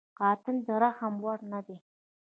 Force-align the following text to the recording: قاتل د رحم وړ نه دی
قاتل 0.19 0.55
د 0.67 0.69
رحم 0.83 1.13
وړ 1.25 1.39
نه 1.51 1.59
دی 1.67 1.77